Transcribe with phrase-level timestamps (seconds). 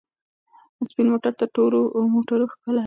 [0.89, 1.81] سپین موټر تر تورو
[2.13, 2.79] موټرو ښکلی دی.